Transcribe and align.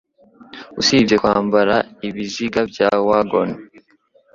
Usibye 0.79 1.15
kwambara 1.21 1.75
ibiziga 2.07 2.59
bya 2.71 2.89
wagon 3.07 3.49